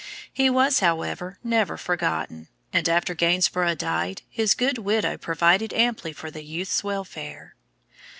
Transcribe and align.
He 0.33 0.49
was, 0.49 0.79
however, 0.79 1.37
never 1.43 1.77
forgotten; 1.77 2.47
and 2.73 2.89
after 2.89 3.13
Gainsborough 3.13 3.75
died, 3.75 4.23
his 4.31 4.55
good 4.55 4.79
widow 4.79 5.15
provided 5.15 5.73
amply 5.75 6.11
for 6.11 6.31
the 6.31 6.43
youth's 6.43 6.83
welfare. 6.83 7.53